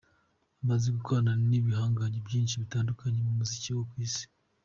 Amaze 0.61 0.87
gukorana 0.97 1.31
n’ibihangange 1.49 2.17
byinshi 2.27 2.59
bitandukanye 2.61 3.19
mu 3.27 3.31
muziki 3.37 3.69
wo 3.75 3.83
ku 3.89 3.95
Isi. 4.07 4.25